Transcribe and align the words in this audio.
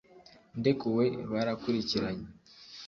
ndekuwe, 0.59 1.05
barakurikiranye 1.31 2.27